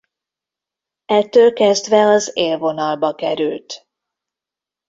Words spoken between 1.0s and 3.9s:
Ettől kezdve az élvonalba került.